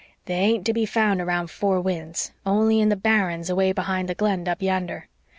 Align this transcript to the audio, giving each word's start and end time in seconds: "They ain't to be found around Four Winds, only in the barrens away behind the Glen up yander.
"They 0.25 0.33
ain't 0.33 0.65
to 0.65 0.73
be 0.73 0.87
found 0.87 1.21
around 1.21 1.51
Four 1.51 1.79
Winds, 1.79 2.31
only 2.43 2.79
in 2.79 2.89
the 2.89 2.95
barrens 2.95 3.51
away 3.51 3.71
behind 3.71 4.09
the 4.09 4.15
Glen 4.15 4.47
up 4.47 4.59
yander. 4.59 5.07